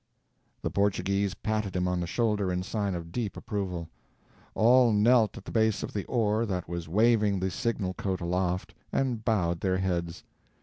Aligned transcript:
The 0.63 0.71
Portuguese 0.71 1.35
patted 1.35 1.75
him 1.75 1.87
on 1.87 1.99
the 1.99 2.07
shoulder 2.07 2.51
in 2.51 2.63
sign 2.63 2.95
of 2.95 3.11
deep 3.11 3.37
approval. 3.37 3.87
All 4.55 4.91
knelt 4.91 5.37
at 5.37 5.45
the 5.45 5.51
base 5.51 5.83
of 5.83 5.93
the 5.93 6.05
oar 6.05 6.43
that 6.47 6.67
was 6.67 6.89
waving 6.89 7.39
the 7.39 7.51
signal 7.51 7.93
coat 7.93 8.19
aloft, 8.19 8.73
and 8.91 9.23
bowed 9.23 9.59
their 9.59 9.77
heads. 9.77 10.23